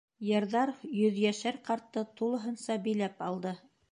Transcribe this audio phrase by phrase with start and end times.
[0.27, 0.71] Йырҙар
[1.01, 3.55] йөҙйәшәр ҡартты тулыһынса биләп алды.